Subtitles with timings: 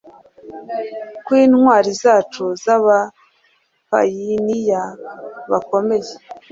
[1.25, 4.83] kw'intwari zacu z'abapayiniya
[5.51, 6.11] bakomeye,